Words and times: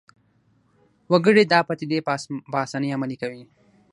وګړي 1.11 1.43
دا 1.47 1.59
پدیدې 1.67 1.99
په 2.51 2.57
اسانۍ 2.65 2.89
عملي 2.95 3.17
کوي 3.21 3.43